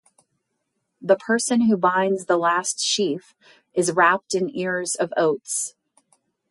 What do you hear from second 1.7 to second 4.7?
binds the last sheaf is wrapped in